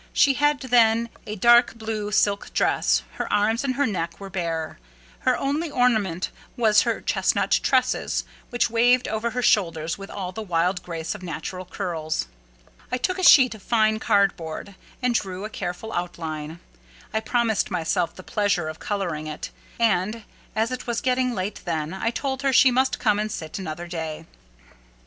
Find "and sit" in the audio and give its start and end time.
23.19-23.59